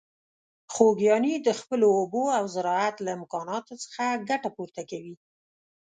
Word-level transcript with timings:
خوږیاڼي 0.73 1.33
د 1.41 1.49
خپلو 1.59 1.87
اوبو 1.99 2.23
او 2.37 2.43
زراعت 2.55 2.95
له 3.05 3.11
امکاناتو 3.17 3.73
څخه 3.83 4.05
ګټه 4.29 4.49
پورته 4.55 4.81
کوي. 4.91 5.15